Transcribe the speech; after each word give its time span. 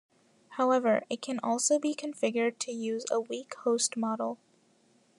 However, 0.57 1.03
it 1.11 1.21
can 1.21 1.39
also 1.43 1.77
be 1.77 1.93
configured 1.93 2.57
to 2.57 2.71
use 2.71 3.05
a 3.11 3.19
weak 3.21 3.53
host 3.53 3.95
model. 3.95 4.39